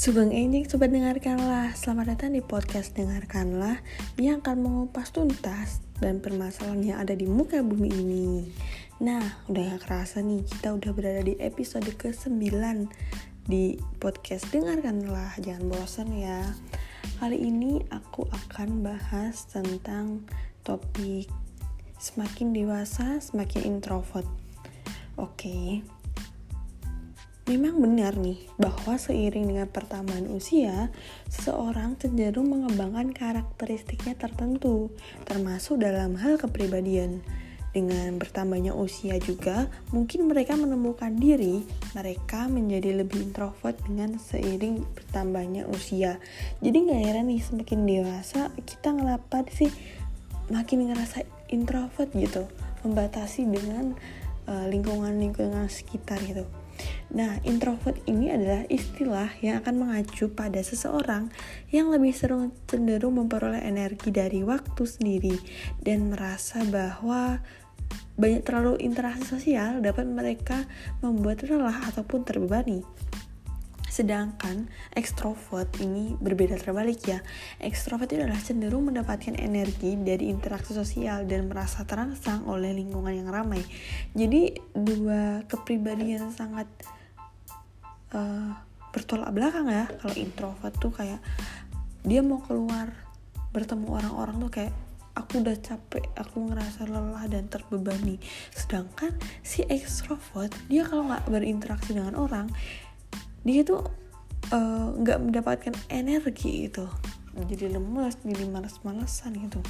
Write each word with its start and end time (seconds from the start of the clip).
Sugeng 0.00 0.32
Enjing 0.32 0.64
Sobat 0.64 0.96
Dengarkanlah. 0.96 1.76
Selamat 1.76 2.16
datang 2.16 2.32
di 2.32 2.40
podcast 2.40 2.96
Dengarkanlah 2.96 3.84
Yang 4.16 4.40
akan 4.40 4.64
mengupas 4.64 5.12
tuntas 5.12 5.84
Dan 6.00 6.24
permasalahan 6.24 6.80
yang 6.80 6.98
ada 7.04 7.12
di 7.12 7.28
muka 7.28 7.60
bumi 7.60 7.92
ini. 7.92 8.48
Nah, 9.04 9.20
udah 9.52 9.76
gak 9.76 9.84
kerasa 9.84 10.24
nih 10.24 10.40
Kita 10.48 10.72
udah 10.72 10.96
berada 10.96 11.20
di 11.20 11.36
episode 11.36 11.84
ke-9 12.00 12.32
Di 13.44 13.76
podcast 14.00 14.48
Dengarkanlah. 14.48 15.36
Jangan 15.36 15.68
bosan 15.68 16.16
ya. 16.16 16.48
Kali 17.20 17.36
ini 17.36 17.84
aku 17.92 18.24
akan 18.24 18.80
bahas 18.80 19.52
tentang 19.52 20.24
topik 20.64 21.28
Semakin 22.00 22.56
dewasa, 22.56 23.20
semakin 23.20 23.68
introvert. 23.68 24.24
Oke, 25.20 25.84
Memang 27.50 27.82
benar 27.82 28.14
nih 28.14 28.38
bahwa 28.62 28.94
seiring 28.94 29.50
dengan 29.50 29.66
pertambahan 29.66 30.30
usia, 30.30 30.86
seseorang 31.26 31.98
cenderung 31.98 32.46
mengembangkan 32.46 33.10
karakteristiknya 33.10 34.14
tertentu, 34.14 34.94
termasuk 35.26 35.82
dalam 35.82 36.14
hal 36.14 36.38
kepribadian. 36.38 37.18
Dengan 37.74 38.22
bertambahnya 38.22 38.70
usia 38.70 39.18
juga, 39.18 39.66
mungkin 39.90 40.30
mereka 40.30 40.54
menemukan 40.54 41.10
diri 41.18 41.66
mereka 41.90 42.46
menjadi 42.46 43.02
lebih 43.02 43.34
introvert 43.34 43.74
dengan 43.82 44.22
seiring 44.22 44.86
bertambahnya 44.94 45.66
usia. 45.66 46.22
Jadi 46.62 46.86
nggak 46.86 47.02
heran 47.02 47.34
nih 47.34 47.42
semakin 47.42 47.80
dewasa 47.82 48.54
kita 48.62 48.94
ngelapat 48.94 49.50
sih 49.50 49.74
makin 50.54 50.86
ngerasa 50.86 51.26
introvert 51.50 52.14
gitu, 52.14 52.46
membatasi 52.86 53.42
dengan 53.42 53.98
eh, 54.46 54.66
lingkungan-lingkungan 54.70 55.66
uh, 55.66 55.70
sekitar 55.70 56.22
gitu. 56.22 56.46
Nah, 57.10 57.42
introvert 57.42 57.98
ini 58.06 58.30
adalah 58.30 58.62
istilah 58.70 59.34
yang 59.42 59.58
akan 59.66 59.82
mengacu 59.82 60.30
pada 60.30 60.62
seseorang 60.62 61.26
yang 61.74 61.90
lebih 61.90 62.14
sering 62.14 62.54
cenderung 62.70 63.18
memperoleh 63.18 63.66
energi 63.66 64.14
dari 64.14 64.46
waktu 64.46 64.86
sendiri 64.86 65.34
dan 65.82 66.14
merasa 66.14 66.62
bahwa 66.70 67.42
banyak 68.14 68.46
terlalu 68.46 68.78
interaksi 68.78 69.26
sosial 69.26 69.82
dapat 69.82 70.06
mereka 70.06 70.70
membuat 71.02 71.42
lelah 71.42 71.90
ataupun 71.90 72.22
terbebani. 72.22 72.86
Sedangkan 73.90 74.70
ekstrovert 74.94 75.82
ini 75.82 76.14
berbeda 76.14 76.54
terbalik 76.62 77.10
ya. 77.10 77.18
Ekstrovert 77.58 78.14
itu 78.14 78.22
adalah 78.22 78.38
cenderung 78.38 78.86
mendapatkan 78.86 79.34
energi 79.34 79.98
dari 79.98 80.30
interaksi 80.30 80.78
sosial 80.78 81.26
dan 81.26 81.50
merasa 81.50 81.82
terangsang 81.82 82.46
oleh 82.46 82.70
lingkungan 82.70 83.10
yang 83.10 83.26
ramai. 83.26 83.66
Jadi 84.14 84.54
dua 84.78 85.42
kepribadian 85.50 86.30
sangat 86.30 86.70
uh, 88.14 88.50
bertolak 88.90 89.30
belakang 89.30 89.70
ya. 89.70 89.86
Kalau 90.00 90.14
introvert 90.18 90.74
tuh 90.78 90.92
kayak 90.94 91.20
dia 92.02 92.20
mau 92.24 92.40
keluar 92.42 92.90
bertemu 93.50 93.86
orang-orang 93.90 94.36
tuh 94.40 94.50
kayak 94.50 94.74
aku 95.18 95.42
udah 95.42 95.58
capek 95.58 96.06
aku 96.14 96.50
ngerasa 96.50 96.86
lelah 96.86 97.24
dan 97.26 97.46
terbebani. 97.50 98.18
Sedangkan 98.54 99.14
si 99.42 99.66
extrovert 99.66 100.54
dia 100.70 100.86
kalau 100.86 101.10
nggak 101.10 101.26
berinteraksi 101.28 101.94
dengan 101.94 102.16
orang 102.16 102.46
dia 103.42 103.64
tuh 103.64 103.84
eh, 104.52 104.86
nggak 105.00 105.18
uh, 105.18 105.22
mendapatkan 105.22 105.74
energi 105.88 106.68
itu 106.68 106.84
jadi 107.30 107.78
lemes 107.78 108.18
jadi 108.26 108.44
malas-malasan 108.50 109.38
gitu. 109.38 109.62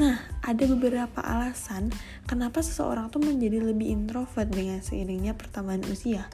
Nah 0.00 0.16
ada 0.40 0.64
beberapa 0.64 1.20
alasan 1.20 1.92
kenapa 2.24 2.64
seseorang 2.64 3.12
tuh 3.12 3.20
menjadi 3.20 3.60
lebih 3.60 3.92
introvert 3.92 4.48
dengan 4.48 4.80
seiringnya 4.80 5.36
pertambahan 5.36 5.84
usia 5.92 6.26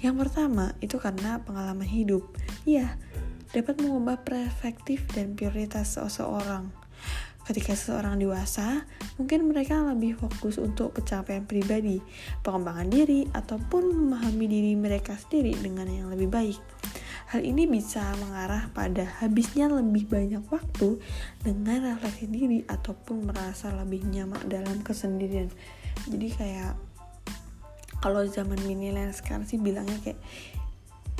yang 0.00 0.16
pertama, 0.16 0.72
itu 0.80 0.96
karena 0.96 1.40
pengalaman 1.44 1.84
hidup. 1.84 2.24
Iya, 2.64 2.96
dapat 3.52 3.80
mengubah 3.84 4.24
perspektif 4.24 5.04
dan 5.12 5.36
prioritas 5.36 6.00
seseorang. 6.00 6.72
Ketika 7.44 7.74
seseorang 7.74 8.20
dewasa, 8.20 8.86
mungkin 9.18 9.50
mereka 9.50 9.82
lebih 9.82 10.14
fokus 10.16 10.60
untuk 10.60 10.94
pencapaian 10.94 11.44
pribadi, 11.44 11.98
pengembangan 12.46 12.86
diri, 12.86 13.26
ataupun 13.32 13.90
memahami 13.90 14.46
diri 14.46 14.72
mereka 14.78 15.18
sendiri 15.18 15.58
dengan 15.58 15.88
yang 15.90 16.08
lebih 16.08 16.30
baik. 16.30 16.60
Hal 17.30 17.46
ini 17.46 17.66
bisa 17.70 18.02
mengarah 18.18 18.70
pada 18.74 19.06
habisnya 19.22 19.70
lebih 19.70 20.10
banyak 20.10 20.42
waktu 20.50 20.98
dengan 21.42 21.94
refleksi 21.94 22.26
diri 22.26 22.66
ataupun 22.66 23.30
merasa 23.30 23.70
lebih 23.70 24.02
nyaman 24.10 24.50
dalam 24.50 24.82
kesendirian. 24.82 25.46
Jadi 26.10 26.28
kayak 26.34 26.89
kalau 28.00 28.24
zaman 28.24 28.56
milenial 28.64 29.12
sekarang 29.12 29.44
sih 29.44 29.60
bilangnya 29.60 29.96
kayak 30.00 30.20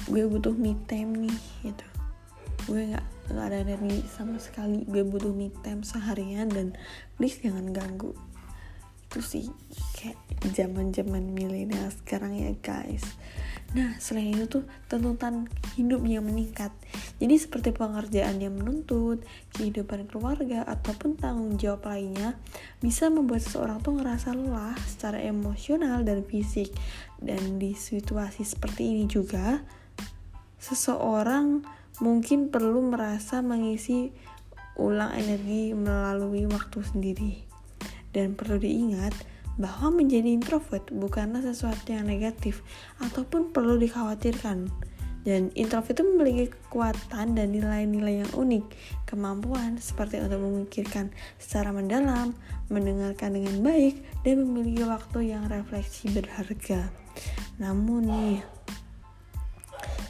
gue 0.09 0.25
butuh 0.27 0.57
me 0.57 0.77
time 0.89 1.29
nih 1.29 1.39
gitu. 1.61 1.87
Gue 2.69 2.89
nggak 2.93 3.07
nggak 3.31 3.47
ada 3.53 3.59
energi 3.63 4.01
sama 4.09 4.41
sekali. 4.41 4.85
Gue 4.89 5.05
butuh 5.05 5.33
me 5.33 5.53
time 5.61 5.85
seharian 5.85 6.49
dan 6.49 6.73
please 7.21 7.37
jangan 7.41 7.71
ganggu 7.71 8.17
itu 9.11 9.21
sih 9.21 9.47
kayak 9.99 10.15
zaman 10.55 10.95
zaman 10.95 11.35
milenial 11.35 11.91
sekarang 11.91 12.39
ya 12.39 12.55
guys 12.63 13.03
Nah, 13.71 13.95
selain 14.03 14.35
itu 14.35 14.51
tuh 14.51 14.65
tuntutan 14.91 15.47
hidup 15.79 16.03
yang 16.03 16.27
meningkat. 16.27 16.75
Jadi 17.23 17.39
seperti 17.39 17.71
pengerjaan 17.71 18.43
yang 18.43 18.59
menuntut, 18.59 19.23
kehidupan 19.55 20.11
keluarga, 20.11 20.67
ataupun 20.67 21.15
tanggung 21.15 21.55
jawab 21.55 21.87
lainnya 21.87 22.35
bisa 22.83 23.07
membuat 23.07 23.47
seseorang 23.47 23.79
tuh 23.79 23.95
ngerasa 23.95 24.35
lelah 24.35 24.75
secara 24.91 25.23
emosional 25.23 26.03
dan 26.03 26.27
fisik. 26.27 26.75
Dan 27.23 27.63
di 27.63 27.79
situasi 27.79 28.43
seperti 28.43 28.91
ini 28.91 29.07
juga, 29.07 29.63
seseorang 30.59 31.63
mungkin 32.03 32.51
perlu 32.51 32.91
merasa 32.91 33.39
mengisi 33.39 34.11
ulang 34.75 35.15
energi 35.15 35.79
melalui 35.79 36.43
waktu 36.51 36.83
sendiri. 36.83 37.50
Dan 38.11 38.35
perlu 38.35 38.59
diingat, 38.59 39.15
bahwa 39.61 40.01
menjadi 40.01 40.33
introvert 40.33 40.89
bukanlah 40.89 41.45
sesuatu 41.45 41.93
yang 41.93 42.09
negatif 42.09 42.65
ataupun 43.05 43.53
perlu 43.53 43.77
dikhawatirkan. 43.77 44.73
Dan 45.21 45.53
introvert 45.53 46.01
itu 46.01 46.01
memiliki 46.01 46.49
kekuatan 46.49 47.37
dan 47.37 47.53
nilai-nilai 47.53 48.25
yang 48.25 48.33
unik, 48.33 48.65
kemampuan 49.05 49.77
seperti 49.77 50.17
untuk 50.17 50.41
memikirkan 50.41 51.13
secara 51.37 51.77
mendalam, 51.77 52.33
mendengarkan 52.73 53.37
dengan 53.37 53.61
baik, 53.61 54.01
dan 54.25 54.41
memiliki 54.41 54.81
waktu 54.89 55.37
yang 55.37 55.45
refleksi 55.53 56.09
berharga. 56.09 56.89
Namun 57.61 58.09
nih, 58.09 58.37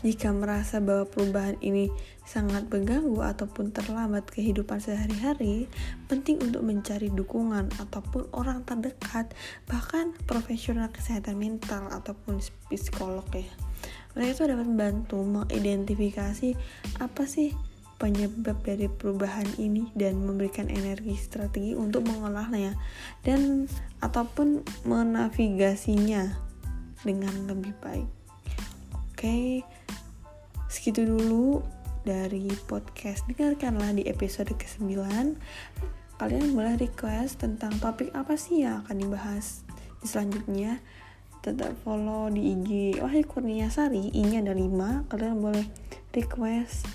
jika 0.00 0.32
merasa 0.32 0.80
bahwa 0.80 1.04
perubahan 1.08 1.60
ini 1.60 1.92
sangat 2.24 2.68
mengganggu 2.72 3.20
ataupun 3.20 3.74
terlambat 3.74 4.28
kehidupan 4.32 4.80
sehari-hari, 4.80 5.68
penting 6.08 6.40
untuk 6.40 6.64
mencari 6.64 7.12
dukungan 7.12 7.68
ataupun 7.76 8.28
orang 8.32 8.64
terdekat, 8.64 9.32
bahkan 9.68 10.16
profesional 10.24 10.88
kesehatan 10.88 11.36
mental 11.36 11.90
ataupun 11.92 12.40
psikolog 12.70 13.26
ya. 13.34 13.50
Mereka 14.16 14.42
itu 14.42 14.42
dapat 14.50 14.66
membantu 14.66 15.22
mengidentifikasi 15.22 16.58
apa 16.98 17.22
sih 17.30 17.54
penyebab 18.00 18.56
dari 18.64 18.88
perubahan 18.88 19.46
ini 19.60 19.92
dan 19.92 20.24
memberikan 20.24 20.72
energi 20.72 21.14
strategi 21.20 21.76
untuk 21.76 22.08
mengolahnya 22.08 22.72
dan 23.20 23.68
ataupun 24.00 24.64
menavigasinya 24.88 26.32
dengan 27.04 27.34
lebih 27.44 27.76
baik. 27.84 28.19
Oke, 29.20 29.28
okay 29.28 29.54
Segitu 30.72 31.04
dulu 31.04 31.60
dari 32.08 32.48
podcast 32.64 33.28
Dengarkanlah 33.28 33.92
di 33.92 34.08
episode 34.08 34.48
ke-9 34.48 34.96
Kalian 36.16 36.56
boleh 36.56 36.80
request 36.80 37.44
tentang 37.44 37.68
topik 37.84 38.16
apa 38.16 38.40
sih 38.40 38.64
yang 38.64 38.80
akan 38.80 38.96
dibahas 38.96 39.68
di 40.00 40.08
selanjutnya. 40.08 40.80
Tetap 41.44 41.76
follow 41.84 42.32
di 42.32 42.48
IG 42.48 42.70
Wahyu 43.04 43.28
Kurnia 43.28 43.68
Sari 43.68 44.08
I-nya 44.08 44.40
ada 44.40 44.56
5 44.56 45.12
Kalian 45.12 45.36
boleh 45.36 45.68
request 46.16 46.88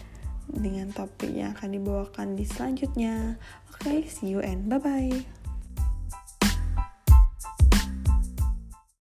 dengan 0.50 0.89
topik 0.98 1.30
yang 1.30 1.54
akan 1.54 1.77
dibawakan 1.77 2.33
di 2.33 2.50
selanjutnya. 2.50 3.38
Oke, 3.69 3.86
okay, 3.86 4.00
see 4.10 4.33
you 4.33 4.42
and 4.42 4.66
bye-bye 4.66 5.44